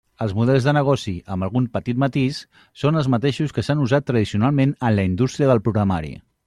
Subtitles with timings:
[0.25, 2.39] Els models de negoci, amb algun petit matís,
[2.85, 6.17] són els mateixos que s'han usat tradicionalment en la indústria del programari.